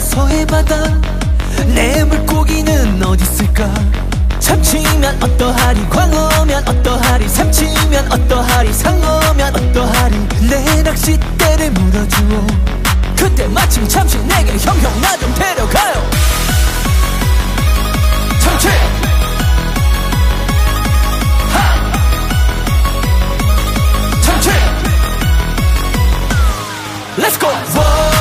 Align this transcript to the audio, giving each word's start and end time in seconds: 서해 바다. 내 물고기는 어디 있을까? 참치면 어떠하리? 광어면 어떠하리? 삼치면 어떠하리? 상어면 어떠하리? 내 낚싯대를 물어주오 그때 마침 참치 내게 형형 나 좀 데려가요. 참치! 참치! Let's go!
서해 0.00 0.44
바다. 0.46 0.76
내 1.74 2.04
물고기는 2.04 3.02
어디 3.04 3.22
있을까? 3.22 3.72
참치면 4.38 5.22
어떠하리? 5.22 5.88
광어면 5.88 6.66
어떠하리? 6.66 7.28
삼치면 7.28 8.10
어떠하리? 8.12 8.72
상어면 8.72 9.54
어떠하리? 9.54 10.16
내 10.48 10.82
낚싯대를 10.82 11.70
물어주오 11.72 12.46
그때 13.16 13.46
마침 13.48 13.86
참치 13.86 14.18
내게 14.18 14.52
형형 14.58 15.00
나 15.00 15.16
좀 15.18 15.32
데려가요. 15.34 16.10
참치! 18.40 18.68
참치! 24.22 24.50
Let's 27.18 27.36
go! 27.38 28.19